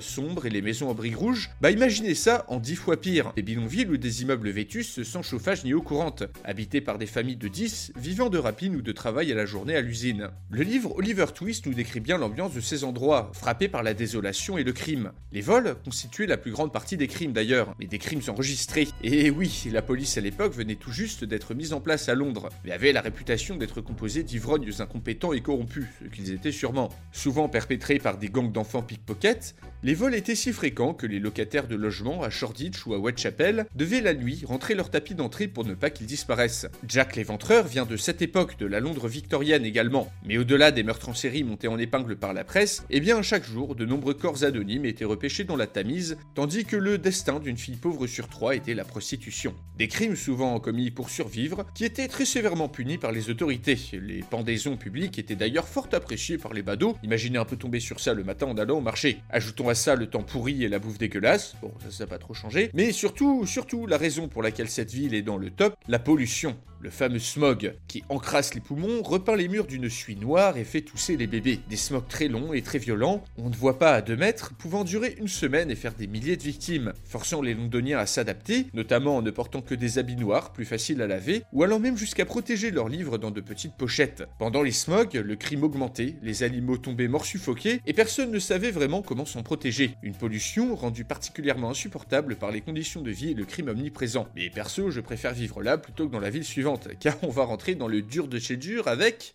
sombres 0.00 0.46
et 0.46 0.50
les 0.50 0.62
maisons 0.62 0.90
en 0.90 0.94
briques 0.94 1.16
rouges, 1.16 1.50
bah 1.60 1.70
imaginez 1.70 2.14
ça 2.14 2.44
en 2.48 2.58
dix 2.58 2.76
fois 2.76 3.00
pire. 3.00 3.32
Des 3.36 3.42
bidonvilles 3.42 3.86
ou 3.86 3.96
des 3.96 4.22
immeubles 4.22 4.50
vétustes 4.50 5.04
sans 5.04 5.22
chauffage 5.22 5.64
ni 5.64 5.74
eau 5.74 5.82
courante, 5.82 6.24
habités 6.44 6.80
par 6.80 6.98
des 6.98 7.06
familles 7.06 7.36
de 7.36 7.48
10, 7.48 7.92
vivant 7.96 8.30
de 8.30 8.38
rapine 8.38 8.76
ou 8.76 8.82
de 8.82 8.92
travail 8.92 9.30
à 9.32 9.34
la 9.34 9.46
journée 9.46 9.76
à 9.76 9.80
l'usine. 9.80 10.30
Le 10.50 10.62
livre 10.62 10.94
Oliver 10.96 11.26
Twist 11.34 11.66
nous 11.66 11.74
décrit 11.74 12.00
bien 12.00 12.18
l'ambiance 12.18 12.54
de 12.54 12.60
ces 12.60 12.84
endroits, 12.84 13.30
frappés 13.34 13.68
par 13.68 13.82
la 13.82 13.94
désolation 13.94 14.58
et 14.58 14.64
le 14.64 14.72
crime. 14.72 15.12
Les 15.32 15.40
vols 15.40 15.76
constituaient 15.84 16.26
la 16.26 16.36
plus 16.36 16.52
grande 16.52 16.72
partie 16.72 16.96
des 16.96 17.08
crimes 17.08 17.32
d'ailleurs, 17.32 17.74
mais 17.78 17.86
des 17.86 17.98
crimes 17.98 18.22
enregistrés. 18.28 18.88
Et 19.02 19.30
oui, 19.30 19.64
la 19.72 19.82
police 19.82 20.18
à 20.18 20.20
l'époque 20.20 20.54
venait 20.54 20.76
tout 20.76 20.92
juste 20.92 21.24
d'être 21.24 21.54
mise 21.54 21.72
en 21.72 21.80
place 21.80 22.08
à 22.08 22.14
Londres, 22.14 22.48
mais 22.64 22.72
avait 22.72 22.92
la 22.92 23.00
réputation 23.00 23.56
d'être 23.56 23.80
composée 23.80 24.22
d'ivrognes 24.22 24.70
incompétents 24.78 25.32
et 25.32 25.40
corrompus, 25.40 25.86
ce 26.02 26.08
qu'ils 26.08 26.32
étaient 26.32 26.52
sûrement. 26.52 26.90
Souvent 27.12 27.48
perpétrés 27.48 27.98
par 27.98 28.18
des 28.18 28.28
gangs 28.28 28.52
d'enfants 28.52 28.82
pickpockets, 28.82 29.54
les 29.82 29.89
vols 29.94 30.14
étaient 30.14 30.34
si 30.34 30.52
fréquents 30.52 30.94
que 30.94 31.06
les 31.06 31.18
locataires 31.18 31.66
de 31.66 31.74
logements 31.74 32.22
à 32.22 32.30
Shoreditch 32.30 32.86
ou 32.86 32.94
à 32.94 32.98
Whitechapel 32.98 33.66
devaient 33.74 34.00
la 34.00 34.14
nuit 34.14 34.42
rentrer 34.44 34.74
leur 34.74 34.90
tapis 34.90 35.14
d'entrée 35.14 35.48
pour 35.48 35.64
ne 35.64 35.74
pas 35.74 35.90
qu'ils 35.90 36.06
disparaissent. 36.06 36.66
Jack 36.86 37.16
l'éventreur 37.16 37.66
vient 37.66 37.86
de 37.86 37.96
cette 37.96 38.22
époque, 38.22 38.58
de 38.58 38.66
la 38.66 38.80
Londres 38.80 39.08
victorienne 39.08 39.64
également. 39.64 40.12
Mais 40.24 40.38
au-delà 40.38 40.70
des 40.70 40.82
meurtres 40.82 41.08
en 41.08 41.14
série 41.14 41.44
montés 41.44 41.68
en 41.68 41.78
épingle 41.78 42.16
par 42.16 42.32
la 42.32 42.44
presse, 42.44 42.84
eh 42.90 43.00
bien 43.00 43.22
chaque 43.22 43.44
jour, 43.44 43.74
de 43.74 43.84
nombreux 43.84 44.14
corps 44.14 44.44
anonymes 44.44 44.84
étaient 44.84 45.04
repêchés 45.04 45.44
dans 45.44 45.56
la 45.56 45.66
Tamise, 45.66 46.18
tandis 46.34 46.64
que 46.64 46.76
le 46.76 46.98
destin 46.98 47.40
d'une 47.40 47.56
fille 47.56 47.76
pauvre 47.76 48.06
sur 48.06 48.28
trois 48.28 48.54
était 48.54 48.74
la 48.74 48.84
prostitution. 48.84 49.54
Des 49.78 49.88
crimes 49.88 50.16
souvent 50.16 50.60
commis 50.60 50.90
pour 50.90 51.10
survivre, 51.10 51.66
qui 51.74 51.84
étaient 51.84 52.08
très 52.08 52.24
sévèrement 52.24 52.68
punis 52.68 52.98
par 52.98 53.12
les 53.12 53.30
autorités. 53.30 53.78
Les 53.92 54.22
pendaisons 54.22 54.76
publiques 54.76 55.18
étaient 55.18 55.36
d'ailleurs 55.36 55.68
fort 55.68 55.88
appréciées 55.92 56.38
par 56.38 56.52
les 56.52 56.62
badauds. 56.62 56.96
Imaginez 57.02 57.38
un 57.38 57.44
peu 57.44 57.56
tomber 57.56 57.80
sur 57.80 58.00
ça 58.00 58.14
le 58.14 58.24
matin 58.24 58.46
en 58.46 58.58
allant 58.58 58.78
au 58.78 58.82
marché. 58.82 59.18
Ajoutons 59.30 59.68
ça 59.80 59.96
le 59.96 60.06
temps 60.06 60.22
pourri 60.22 60.62
et 60.62 60.68
la 60.68 60.78
bouffe 60.78 60.98
dégueulasse. 60.98 61.56
Bon, 61.62 61.72
ça, 61.82 61.90
ça 61.90 62.04
n'a 62.04 62.08
pas 62.08 62.18
trop 62.18 62.34
changé. 62.34 62.70
Mais 62.74 62.92
surtout, 62.92 63.46
surtout, 63.46 63.86
la 63.86 63.96
raison 63.96 64.28
pour 64.28 64.42
laquelle 64.42 64.68
cette 64.68 64.92
ville 64.92 65.14
est 65.14 65.22
dans 65.22 65.38
le 65.38 65.50
top, 65.50 65.74
la 65.88 65.98
pollution. 65.98 66.56
Le 66.82 66.88
fameux 66.88 67.18
smog, 67.18 67.74
qui 67.88 68.02
encrasse 68.08 68.54
les 68.54 68.62
poumons, 68.62 69.02
repeint 69.02 69.36
les 69.36 69.48
murs 69.48 69.66
d'une 69.66 69.90
suie 69.90 70.16
noire 70.16 70.56
et 70.56 70.64
fait 70.64 70.80
tousser 70.80 71.18
les 71.18 71.26
bébés. 71.26 71.60
Des 71.68 71.76
smogs 71.76 72.08
très 72.08 72.26
longs 72.26 72.54
et 72.54 72.62
très 72.62 72.78
violents, 72.78 73.22
on 73.36 73.50
ne 73.50 73.54
voit 73.54 73.78
pas 73.78 73.92
à 73.92 74.00
2 74.00 74.16
mètres, 74.16 74.54
pouvant 74.54 74.82
durer 74.82 75.14
une 75.18 75.28
semaine 75.28 75.70
et 75.70 75.74
faire 75.74 75.92
des 75.92 76.06
milliers 76.06 76.38
de 76.38 76.42
victimes, 76.42 76.94
forçant 77.04 77.42
les 77.42 77.52
londoniens 77.52 77.98
à 77.98 78.06
s'adapter, 78.06 78.64
notamment 78.72 79.18
en 79.18 79.22
ne 79.22 79.30
portant 79.30 79.60
que 79.60 79.74
des 79.74 79.98
habits 79.98 80.16
noirs, 80.16 80.54
plus 80.54 80.64
faciles 80.64 81.02
à 81.02 81.06
laver, 81.06 81.42
ou 81.52 81.64
allant 81.64 81.80
même 81.80 81.98
jusqu'à 81.98 82.24
protéger 82.24 82.70
leurs 82.70 82.88
livres 82.88 83.18
dans 83.18 83.30
de 83.30 83.42
petites 83.42 83.76
pochettes. 83.76 84.24
Pendant 84.38 84.62
les 84.62 84.72
smogs, 84.72 85.12
le 85.22 85.36
crime 85.36 85.64
augmentait, 85.64 86.16
les 86.22 86.44
animaux 86.44 86.78
tombaient 86.78 87.08
morts 87.08 87.26
suffoqués, 87.26 87.82
et 87.86 87.92
personne 87.92 88.30
ne 88.30 88.38
savait 88.38 88.70
vraiment 88.70 89.02
comment 89.02 89.26
s'en 89.26 89.42
protéger. 89.42 89.96
Une 90.02 90.14
pollution 90.14 90.74
rendue 90.74 91.04
particulièrement 91.04 91.68
insupportable 91.68 92.36
par 92.36 92.50
les 92.50 92.62
conditions 92.62 93.02
de 93.02 93.10
vie 93.10 93.32
et 93.32 93.34
le 93.34 93.44
crime 93.44 93.68
omniprésent. 93.68 94.28
Mais 94.34 94.48
perso, 94.48 94.90
je 94.90 95.02
préfère 95.02 95.34
vivre 95.34 95.62
là 95.62 95.76
plutôt 95.76 96.06
que 96.06 96.12
dans 96.12 96.20
la 96.20 96.30
ville 96.30 96.42
suivante 96.42 96.69
car 96.78 97.16
on 97.22 97.28
va 97.30 97.44
rentrer 97.44 97.74
dans 97.74 97.88
le 97.88 98.02
dur 98.02 98.28
de 98.28 98.38
chez 98.38 98.56
dur 98.56 98.88
avec 98.88 99.34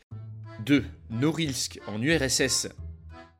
2. 0.65 0.85
Norilsk, 1.09 1.79
en 1.87 2.01
URSS. 2.01 2.69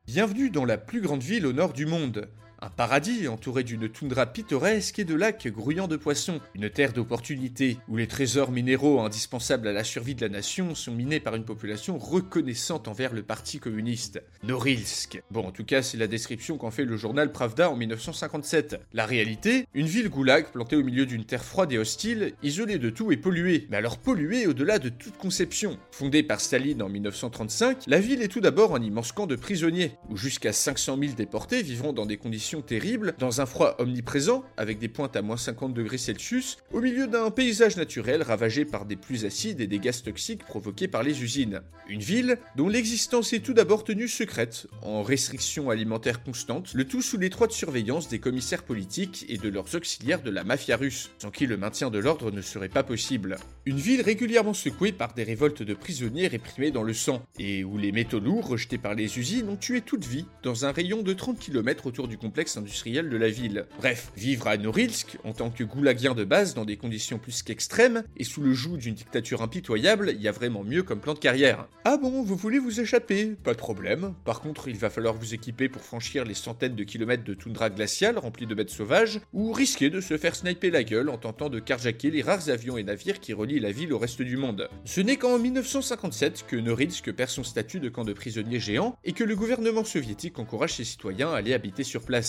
Bienvenue 0.05 0.49
dans 0.49 0.65
la 0.65 0.77
plus 0.77 1.01
grande 1.01 1.23
ville 1.23 1.45
au 1.45 1.53
nord 1.53 1.73
du 1.73 1.85
monde. 1.85 2.29
Un 2.62 2.69
paradis 2.69 3.27
entouré 3.27 3.63
d'une 3.63 3.89
toundra 3.89 4.25
pittoresque 4.25 5.00
et 5.00 5.03
de 5.03 5.13
lacs 5.13 5.47
grouillants 5.47 5.89
de 5.89 5.97
poissons. 5.97 6.39
Une 6.53 6.69
terre 6.69 6.93
d'opportunités 6.93 7.77
où 7.89 7.97
les 7.97 8.07
trésors 8.07 8.51
minéraux 8.51 9.01
indispensables 9.01 9.67
à 9.67 9.74
la 9.74 9.83
survie 9.83 10.15
de 10.15 10.21
la 10.21 10.29
nation 10.29 10.74
sont 10.74 10.93
minés 10.93 11.19
par 11.19 11.35
une 11.35 11.43
population 11.43 11.97
reconnaissante 11.97 12.88
envers 12.88 13.13
le 13.13 13.24
parti 13.24 13.59
communiste. 13.59 14.24
Norilsk. 14.43 15.21
Bon, 15.31 15.45
en 15.45 15.51
tout 15.51 15.65
cas, 15.65 15.81
c'est 15.81 15.97
la 15.97 16.07
description 16.07 16.57
qu'en 16.57 16.71
fait 16.71 16.85
le 16.85 16.95
journal 16.95 17.31
Pravda 17.31 17.69
en 17.69 17.75
1957. 17.75 18.79
La 18.93 19.05
réalité 19.05 19.67
Une 19.74 19.88
ville 19.88 20.09
goulag 20.09 20.45
plantée 20.45 20.77
au 20.77 20.83
milieu 20.83 21.05
d'une 21.05 21.25
terre 21.25 21.43
froide 21.43 21.74
et 21.74 21.77
hostile, 21.77 22.33
isolée 22.41 22.77
de 22.77 22.89
tout 22.89 23.12
et 23.12 23.17
polluée. 23.17 23.67
Mais 23.69 23.77
alors 23.77 23.97
polluée 23.97 24.47
au-delà 24.47 24.79
de 24.79 24.89
toute 24.89 25.17
conception. 25.17 25.77
Fondée 25.91 26.24
par 26.24 26.39
Staline 26.39 26.81
en 26.81 26.89
1935, 26.89 27.83
la 27.88 28.00
ville 28.00 28.21
est 28.21 28.29
tout 28.29 28.41
d'abord 28.41 28.75
un 28.75 28.81
immense 28.81 29.12
camp 29.12 29.27
de 29.27 29.35
prisonniers, 29.35 29.91
où 30.09 30.15
jusqu'à 30.15 30.53
500 30.53 30.97
000 31.00 31.13
déportés 31.13 31.62
vivront 31.62 31.91
dans 31.91 32.05
des 32.05 32.17
conditions 32.17 32.44
terribles, 32.67 33.15
dans 33.17 33.41
un 33.41 33.45
froid 33.45 33.75
omniprésent, 33.79 34.43
avec 34.57 34.77
des 34.77 34.87
pointes 34.87 35.15
à 35.15 35.23
moins 35.23 35.37
50 35.37 35.73
degrés 35.73 35.97
Celsius, 35.97 36.57
au 36.71 36.79
milieu 36.79 37.07
d'un 37.07 37.31
paysage 37.31 37.75
naturel 37.75 38.21
ravagé 38.21 38.65
par 38.65 38.85
des 38.85 38.95
pluies 38.95 39.25
acides 39.25 39.61
et 39.61 39.67
des 39.67 39.79
gaz 39.79 40.03
toxiques 40.03 40.45
provoqués 40.45 40.87
par 40.87 41.01
les 41.01 41.23
usines. 41.23 41.61
Une 41.89 42.01
ville 42.01 42.37
dont 42.55 42.67
l'existence 42.67 43.33
est 43.33 43.39
tout 43.39 43.53
d'abord 43.53 43.83
tenue 43.83 44.07
secrète, 44.07 44.67
en 44.83 45.01
restrictions 45.01 45.71
alimentaires 45.71 46.23
constantes, 46.23 46.73
le 46.75 46.85
tout 46.85 47.01
sous 47.01 47.17
l'étroite 47.17 47.51
surveillance 47.51 48.09
des 48.09 48.19
commissaires 48.19 48.63
politiques 48.63 49.25
et 49.27 49.37
de 49.37 49.49
leurs 49.49 49.73
auxiliaires 49.73 50.21
de 50.21 50.29
la 50.29 50.43
mafia 50.43 50.77
russe, 50.77 51.09
sans 51.17 51.31
qui 51.31 51.47
le 51.47 51.57
maintien 51.57 51.89
de 51.89 51.99
l'ordre 51.99 52.31
ne 52.31 52.41
serait 52.41 52.69
pas 52.69 52.83
possible. 52.83 53.37
Une 53.65 53.77
ville 53.77 54.01
régulièrement 54.01 54.53
secouée 54.53 54.91
par 54.91 55.15
des 55.15 55.23
révoltes 55.23 55.63
de 55.63 55.73
prisonniers 55.73 56.27
réprimés 56.27 56.71
dans 56.71 56.83
le 56.83 56.93
sang, 56.93 57.23
et 57.39 57.63
où 57.63 57.79
les 57.79 57.91
métaux 57.91 58.19
lourds 58.19 58.47
rejetés 58.47 58.77
par 58.77 58.93
les 58.93 59.17
usines 59.17 59.49
ont 59.49 59.57
tué 59.57 59.81
toute 59.81 60.05
vie 60.05 60.25
dans 60.43 60.65
un 60.65 60.71
rayon 60.71 61.01
de 61.01 61.13
30 61.13 61.39
km 61.39 61.87
autour 61.87 62.07
du 62.07 62.17
complexe 62.17 62.34
industriel 62.57 63.09
de 63.09 63.17
la 63.17 63.29
ville. 63.29 63.65
Bref, 63.77 64.11
vivre 64.15 64.47
à 64.47 64.57
Norilsk, 64.57 65.17
en 65.23 65.33
tant 65.33 65.49
que 65.49 65.63
goulagien 65.63 66.13
de 66.13 66.23
base, 66.23 66.53
dans 66.53 66.65
des 66.65 66.77
conditions 66.77 67.17
plus 67.17 67.43
qu'extrêmes, 67.43 68.03
et 68.17 68.23
sous 68.23 68.41
le 68.41 68.53
joug 68.53 68.77
d'une 68.77 68.93
dictature 68.93 69.41
impitoyable, 69.41 70.11
il 70.15 70.21
y 70.21 70.27
a 70.27 70.31
vraiment 70.31 70.63
mieux 70.63 70.83
comme 70.83 70.99
plan 70.99 71.13
de 71.13 71.19
carrière. 71.19 71.67
Ah 71.85 71.97
bon, 71.97 72.23
vous 72.23 72.35
voulez 72.35 72.59
vous 72.59 72.79
échapper? 72.79 73.35
Pas 73.43 73.53
de 73.53 73.57
problème. 73.57 74.13
Par 74.25 74.41
contre, 74.41 74.67
il 74.67 74.77
va 74.77 74.89
falloir 74.89 75.13
vous 75.13 75.33
équiper 75.33 75.69
pour 75.69 75.81
franchir 75.81 76.25
les 76.25 76.33
centaines 76.33 76.75
de 76.75 76.83
kilomètres 76.83 77.23
de 77.23 77.33
toundra 77.33 77.69
glaciale 77.69 78.17
remplie 78.17 78.47
de 78.47 78.55
bêtes 78.55 78.69
sauvages, 78.69 79.19
ou 79.33 79.51
risquer 79.51 79.89
de 79.89 80.01
se 80.01 80.17
faire 80.17 80.35
sniper 80.35 80.71
la 80.71 80.83
gueule 80.83 81.09
en 81.09 81.17
tentant 81.17 81.49
de 81.49 81.59
carjacker 81.59 82.11
les 82.11 82.21
rares 82.21 82.49
avions 82.49 82.77
et 82.77 82.83
navires 82.83 83.19
qui 83.19 83.33
relient 83.33 83.59
la 83.59 83.71
ville 83.71 83.93
au 83.93 83.99
reste 83.99 84.21
du 84.21 84.37
monde. 84.37 84.69
Ce 84.83 85.01
n'est 85.01 85.17
qu'en 85.17 85.39
1957 85.39 86.45
que 86.47 86.55
Norilsk 86.55 87.11
perd 87.11 87.29
son 87.29 87.43
statut 87.43 87.79
de 87.79 87.89
camp 87.89 88.03
de 88.03 88.13
prisonniers 88.13 88.59
géant 88.59 88.97
et 89.03 89.13
que 89.13 89.23
le 89.23 89.35
gouvernement 89.35 89.83
soviétique 89.83 90.39
encourage 90.39 90.73
ses 90.73 90.83
citoyens 90.83 91.29
à 91.29 91.37
aller 91.37 91.53
habiter 91.53 91.83
sur 91.83 92.01
place. 92.03 92.25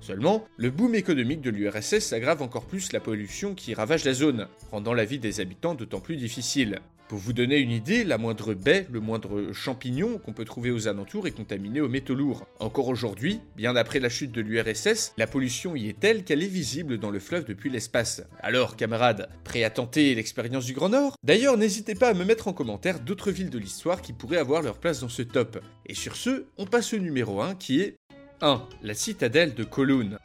Seulement, 0.00 0.46
le 0.56 0.70
boom 0.70 0.94
économique 0.94 1.42
de 1.42 1.50
l'URSS 1.50 2.12
aggrave 2.12 2.42
encore 2.42 2.64
plus 2.64 2.92
la 2.92 3.00
pollution 3.00 3.54
qui 3.54 3.74
ravage 3.74 4.04
la 4.04 4.14
zone, 4.14 4.48
rendant 4.70 4.94
la 4.94 5.04
vie 5.04 5.18
des 5.18 5.40
habitants 5.40 5.74
d'autant 5.74 6.00
plus 6.00 6.16
difficile. 6.16 6.80
Pour 7.10 7.18
vous 7.18 7.32
donner 7.32 7.58
une 7.58 7.72
idée, 7.72 8.04
la 8.04 8.18
moindre 8.18 8.54
baie, 8.54 8.86
le 8.88 9.00
moindre 9.00 9.52
champignon 9.52 10.18
qu'on 10.18 10.32
peut 10.32 10.44
trouver 10.44 10.70
aux 10.70 10.86
alentours 10.86 11.26
est 11.26 11.32
contaminé 11.32 11.80
aux 11.80 11.88
métaux 11.88 12.14
lourds. 12.14 12.46
Encore 12.60 12.86
aujourd'hui, 12.86 13.40
bien 13.56 13.74
après 13.74 13.98
la 13.98 14.08
chute 14.08 14.30
de 14.30 14.40
l'URSS, 14.40 15.12
la 15.16 15.26
pollution 15.26 15.74
y 15.74 15.88
est 15.88 15.98
telle 15.98 16.22
qu'elle 16.22 16.40
est 16.40 16.46
visible 16.46 16.98
dans 16.98 17.10
le 17.10 17.18
fleuve 17.18 17.46
depuis 17.46 17.68
l'espace. 17.68 18.22
Alors, 18.38 18.76
camarades, 18.76 19.28
prêts 19.42 19.64
à 19.64 19.70
tenter 19.70 20.14
l'expérience 20.14 20.66
du 20.66 20.72
Grand 20.72 20.90
Nord? 20.90 21.16
D'ailleurs, 21.24 21.56
n'hésitez 21.56 21.96
pas 21.96 22.10
à 22.10 22.14
me 22.14 22.24
mettre 22.24 22.46
en 22.46 22.52
commentaire 22.52 23.00
d'autres 23.00 23.32
villes 23.32 23.50
de 23.50 23.58
l'histoire 23.58 24.02
qui 24.02 24.12
pourraient 24.12 24.36
avoir 24.36 24.62
leur 24.62 24.78
place 24.78 25.00
dans 25.00 25.08
ce 25.08 25.22
top. 25.22 25.60
Et 25.86 25.94
sur 25.94 26.14
ce, 26.14 26.44
on 26.58 26.64
passe 26.64 26.94
au 26.94 26.98
numéro 26.98 27.40
1 27.40 27.56
qui 27.56 27.80
est 27.80 27.96
1. 28.42 28.68
La 28.82 28.94
citadelle 28.94 29.54
de 29.54 29.64
Kowloon. 29.64 30.18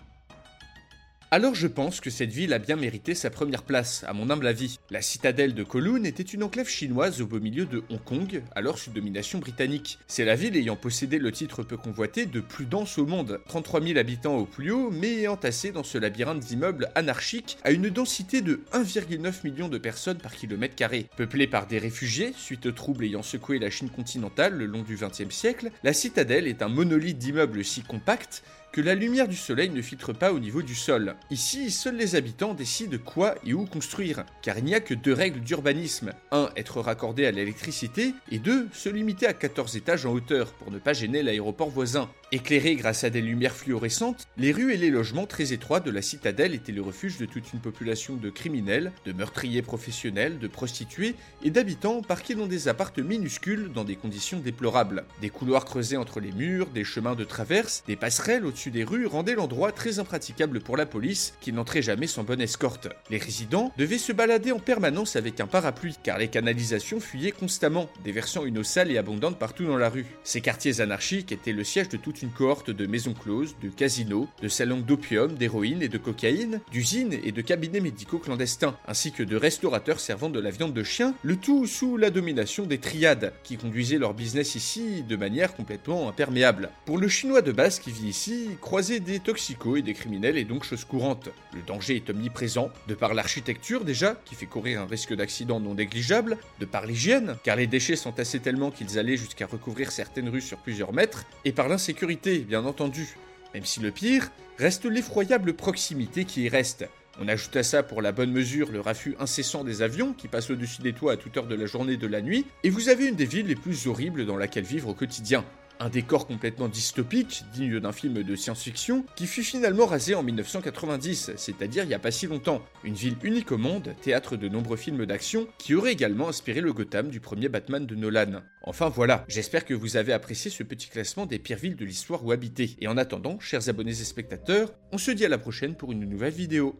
Alors 1.32 1.56
je 1.56 1.66
pense 1.66 2.02
que 2.02 2.12
cette 2.12 2.32
ville 2.32 2.54
a 2.54 2.60
bien 2.60 2.76
mérité 2.76 3.16
sa 3.16 3.32
première 3.32 3.64
place, 3.64 4.06
à 4.08 4.14
mon 4.14 4.30
humble 4.30 4.46
avis. 4.46 4.78
La 4.92 5.02
citadelle 5.02 5.56
de 5.56 5.64
Kowloon 5.64 6.04
était 6.04 6.22
une 6.22 6.44
enclave 6.44 6.70
chinoise 6.70 7.20
au 7.20 7.26
beau 7.26 7.40
milieu 7.40 7.66
de 7.66 7.84
Hong 7.90 8.04
Kong, 8.04 8.44
alors 8.56 8.78
sous 8.78 8.92
domination 8.92 9.40
britannique. 9.40 9.98
C'est 10.08 10.24
la 10.24 10.36
ville 10.36 10.56
ayant 10.56 10.76
possédé 10.76 11.18
le 11.18 11.32
titre 11.32 11.64
peu 11.64 11.78
convoité 11.78 12.28
de 12.28 12.40
plus 12.42 12.66
dense 12.66 13.00
au 13.00 13.08
monde, 13.08 13.42
33 13.48 13.82
000 13.82 13.98
habitants 13.98 14.38
au 14.38 14.46
plus 14.46 14.70
haut, 14.70 14.92
mais 14.92 15.28
entassés 15.28 15.72
dans 15.72 15.84
ce 15.84 15.98
labyrinthe 15.98 16.42
d'immeubles 16.42 16.92
anarchiques 16.94 17.58
à 17.64 17.72
une 17.72 17.90
densité 17.90 18.42
de 18.42 18.62
1,9 18.74 19.34
million 19.44 19.68
de 19.68 19.80
personnes 19.80 20.20
par 20.20 20.36
kilomètre 20.36 20.76
carré. 20.76 21.08
Peuplée 21.18 21.48
par 21.48 21.66
des 21.66 21.80
réfugiés, 21.80 22.34
suite 22.38 22.68
aux 22.68 22.72
troubles 22.72 23.04
ayant 23.04 23.24
secoué 23.24 23.58
la 23.58 23.72
Chine 23.72 23.90
continentale 23.90 24.54
le 24.54 24.68
long 24.68 24.84
du 24.84 24.96
XXe 24.96 25.34
siècle, 25.34 25.72
la 25.84 25.94
citadelle 25.94 26.48
est 26.48 26.62
un 26.62 26.70
monolithe 26.70 27.18
d'immeubles 27.18 27.66
si 27.66 27.82
compact 27.82 28.44
la 28.82 28.96
lumière 28.96 29.28
du 29.28 29.36
soleil 29.36 29.70
ne 29.70 29.82
filtre 29.82 30.14
pas 30.14 30.34
au 30.34 30.40
niveau 30.40 30.62
du 30.62 30.76
sol. 30.76 31.16
Ici, 31.32 31.72
seuls 31.72 31.98
les 31.98 32.16
habitants 32.16 32.54
décident 32.54 32.98
quoi 33.04 33.36
et 33.46 33.54
où 33.54 33.66
construire, 33.66 34.26
car 34.42 34.58
il 34.58 34.66
n'y 34.66 34.76
a 34.76 34.80
que 34.80 34.94
deux 34.94 35.14
règles 35.14 35.40
d'urbanisme. 35.40 36.12
1. 36.32 36.50
Être 36.56 36.82
raccordé 36.82 37.26
à 37.26 37.32
l'électricité, 37.32 38.14
et 38.32 38.40
2. 38.40 38.70
Se 38.74 38.90
limiter 38.90 39.28
à 39.28 39.34
14 39.34 39.76
étages 39.78 40.06
en 40.06 40.14
hauteur 40.14 40.52
pour 40.54 40.72
ne 40.72 40.80
pas 40.80 40.94
gêner 40.94 41.24
l'aéroport 41.24 41.70
voisin. 41.70 42.10
Éclairés 42.32 42.76
grâce 42.76 43.04
à 43.04 43.10
des 43.10 43.22
lumières 43.22 43.56
fluorescentes, 43.56 44.28
les 44.38 44.52
rues 44.52 44.74
et 44.74 44.78
les 44.78 44.90
logements 44.90 45.28
très 45.28 45.54
étroits 45.54 45.80
de 45.80 45.92
la 45.92 46.02
citadelle 46.02 46.54
étaient 46.54 46.72
le 46.72 46.82
refuge 46.82 47.18
de 47.18 47.26
toute 47.26 47.54
une 47.54 47.60
population 47.60 48.16
de 48.16 48.30
criminels, 48.30 48.92
de 49.06 49.14
meurtriers 49.14 49.62
professionnels, 49.62 50.40
de 50.40 50.48
prostituées 50.48 51.16
et 51.44 51.50
d'habitants 51.50 52.02
parqués 52.02 52.36
dans 52.36 52.48
des 52.48 52.68
appartes 52.68 53.00
minuscules 53.00 53.72
dans 53.72 53.84
des 53.84 53.96
conditions 53.96 54.40
déplorables. 54.40 55.06
Des 55.22 55.30
couloirs 55.30 55.66
creusés 55.66 55.98
entre 55.98 56.20
les 56.20 56.32
murs, 56.32 56.68
des 56.68 56.84
chemins 56.84 57.16
de 57.16 57.24
traverse, 57.24 57.84
des 57.88 57.96
passerelles 57.96 58.46
au-dessus 58.46 58.65
des 58.72 58.84
rues 58.84 59.06
rendait 59.06 59.36
l'endroit 59.36 59.72
très 59.72 60.00
impraticable 60.00 60.60
pour 60.60 60.78
la 60.78 60.86
police 60.86 61.34
qui 61.42 61.54
n'entrait 61.54 61.82
jamais 61.82 62.08
sans 62.08 62.24
bonne 62.24 62.42
escorte. 62.42 62.88
Les 63.10 63.18
résidents 63.18 63.72
devaient 63.78 63.98
se 63.98 64.12
balader 64.12 64.52
en 64.52 64.60
permanence 64.60 65.16
avec 65.16 65.40
un 65.40 65.48
parapluie 65.48 65.96
car 66.04 66.18
les 66.18 66.28
canalisations 66.28 67.00
fuyaient 67.00 67.32
constamment, 67.32 67.90
déversant 68.04 68.46
une 68.46 68.58
eau 68.58 68.64
sale 68.64 68.92
et 68.92 68.98
abondante 68.98 69.40
partout 69.40 69.66
dans 69.66 69.78
la 69.78 69.90
rue. 69.90 70.06
Ces 70.24 70.42
quartiers 70.42 70.82
anarchiques 70.82 71.32
étaient 71.32 71.52
le 71.52 71.64
siège 71.64 71.90
de 71.90 71.98
toute 71.98 72.22
une 72.22 72.32
cohorte 72.32 72.72
de 72.72 72.86
maisons 72.86 73.14
closes, 73.14 73.56
de 73.62 73.70
casinos, 73.70 74.28
de 74.42 74.48
salons 74.48 74.80
d'opium, 74.80 75.36
d'héroïne 75.36 75.82
et 75.82 75.90
de 75.90 75.98
cocaïne, 75.98 76.62
d'usines 76.72 77.14
et 77.24 77.32
de 77.32 77.42
cabinets 77.42 77.82
médicaux 77.82 78.20
clandestins, 78.20 78.78
ainsi 78.88 79.12
que 79.12 79.24
de 79.24 79.36
restaurateurs 79.36 80.00
servant 80.00 80.30
de 80.30 80.40
la 80.40 80.52
viande 80.52 80.74
de 80.74 80.84
chien, 80.84 81.16
le 81.24 81.36
tout 81.36 81.66
sous 81.66 81.98
la 81.98 82.10
domination 82.10 82.66
des 82.66 82.80
triades, 82.80 83.34
qui 83.44 83.58
conduisaient 83.58 83.98
leur 83.98 84.14
business 84.14 84.56
ici 84.56 85.04
de 85.04 85.16
manière 85.16 85.56
complètement 85.56 86.10
imperméable. 86.10 86.70
Pour 86.86 86.98
le 86.98 87.08
chinois 87.08 87.42
de 87.42 87.52
base 87.52 87.80
qui 87.80 87.92
vit 87.92 88.08
ici, 88.08 88.50
croiser 88.56 89.00
des 89.00 89.20
toxicos 89.20 89.80
et 89.80 89.82
des 89.82 89.94
criminels 89.94 90.38
est 90.38 90.44
donc 90.46 90.64
chose 90.64 90.86
courante. 90.86 91.30
Le 91.54 91.62
danger 91.62 91.96
est 91.96 92.10
omniprésent, 92.10 92.72
de 92.88 92.96
par 92.96 93.14
l'architecture 93.14 93.86
déjà, 93.86 94.20
qui 94.26 94.36
fait 94.36 94.46
courir 94.46 94.82
un 94.82 94.86
risque 94.86 95.14
d'accident 95.14 95.60
non 95.60 95.76
négligeable, 95.76 96.38
de 96.60 96.66
par 96.66 96.86
l'hygiène, 96.86 97.38
car 97.44 97.56
les 97.56 97.68
déchets 97.68 97.96
sont 97.96 98.20
assez 98.20 98.40
tellement 98.40 98.72
qu'ils 98.72 98.98
allaient 99.00 99.18
jusqu'à 99.18 99.46
recouvrir 99.46 99.92
certaines 99.92 100.30
rues 100.30 100.42
sur 100.42 100.58
plusieurs 100.58 100.94
mètres, 100.94 101.26
et 101.46 101.52
par 101.52 101.68
l'insécurité, 101.68 102.40
bien 102.40 102.66
entendu. 102.66 103.16
Même 103.54 103.66
si 103.66 103.80
le 103.80 103.92
pire 103.92 104.32
reste 104.58 104.86
l'effroyable 104.86 105.54
proximité 105.54 106.26
qui 106.26 106.44
y 106.44 106.50
reste. 106.50 106.86
On 107.20 107.30
ajoute 107.30 107.56
à 107.56 107.64
ça 107.64 107.84
pour 107.84 108.02
la 108.02 108.12
bonne 108.12 108.32
mesure 108.32 108.72
le 108.72 108.82
raffut 108.82 109.16
incessant 109.20 109.64
des 109.64 109.82
avions 109.82 110.14
qui 110.14 110.28
passent 110.28 110.50
au-dessus 110.50 110.82
des 110.82 110.92
toits 110.92 111.14
à 111.14 111.18
toute 111.18 111.38
heure 111.38 111.48
de 111.48 111.56
la 111.56 111.66
journée 111.66 111.94
et 111.94 111.98
de 111.98 112.08
la 112.08 112.22
nuit, 112.22 112.46
et 112.64 112.70
vous 112.70 112.90
avez 112.90 113.08
une 113.08 113.16
des 113.16 113.26
villes 113.26 113.48
les 113.48 113.56
plus 113.56 113.88
horribles 113.88 114.26
dans 114.26 114.36
laquelle 114.36 114.66
vivre 114.66 114.90
au 114.90 114.94
quotidien. 114.94 115.46
Un 115.80 115.90
décor 115.90 116.26
complètement 116.26 116.70
dystopique, 116.70 117.44
digne 117.54 117.80
d'un 117.80 117.92
film 117.92 118.24
de 118.24 118.36
science-fiction, 118.36 119.06
qui 119.16 119.28
fut 119.28 119.44
finalement 119.44 119.86
rasé 119.86 120.16
en 120.16 120.24
1990, 120.24 121.32
c'est-à-dire 121.36 121.84
il 121.84 121.88
n'y 121.88 121.94
a 121.94 122.00
pas 122.00 122.12
si 122.12 122.28
longtemps. 122.28 122.64
Une 122.84 122.94
ville 122.94 123.18
unique 123.24 123.52
au 123.52 123.58
monde, 123.58 123.94
théâtre 124.02 124.38
de 124.38 124.48
nombreux 124.48 124.78
films 124.78 125.06
d'action, 125.06 125.48
qui 125.58 125.76
aurait 125.76 125.92
également 125.92 126.30
inspiré 126.30 126.62
le 126.62 126.72
Gotham 126.72 127.10
du 127.10 127.20
premier 127.20 127.50
Batman 127.50 127.86
de 127.86 127.96
Nolan. 127.96 128.42
Enfin 128.64 128.88
voilà, 128.88 129.26
j'espère 129.28 129.66
que 129.66 129.74
vous 129.74 129.98
avez 129.98 130.14
apprécié 130.14 130.50
ce 130.50 130.64
petit 130.64 130.90
classement 130.90 131.26
des 131.26 131.40
pires 131.40 131.58
villes 131.58 131.76
de 131.76 131.86
l'histoire 131.86 132.24
où 132.24 132.32
habiter. 132.32 132.78
Et 132.80 132.88
en 132.88 132.98
attendant, 132.98 133.40
chers 133.40 133.68
abonnés 133.68 133.92
et 133.92 134.06
spectateurs, 134.06 134.74
on 134.92 134.98
se 134.98 135.12
dit 135.12 135.26
à 135.26 135.30
la 135.30 135.38
prochaine 135.38 135.76
pour 135.76 135.92
une 135.92 136.06
nouvelle 136.06 136.34
vidéo. 136.34 136.80